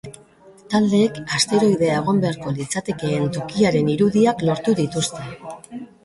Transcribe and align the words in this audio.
Taldeek 0.73 1.17
asteroidea 1.39 1.97
egon 2.03 2.21
beharko 2.23 2.53
litzatekeen 2.59 3.27
tokiaren 3.35 3.91
irudiak 3.97 4.41
lortu 4.49 4.75
dituzte. 4.81 5.27